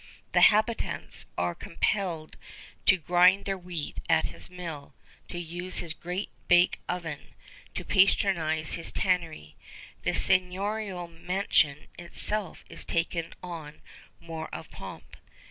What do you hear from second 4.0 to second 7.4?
at his mill, to use his great bake oven,